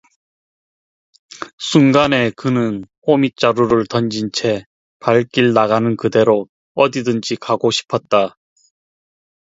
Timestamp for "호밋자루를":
3.05-3.85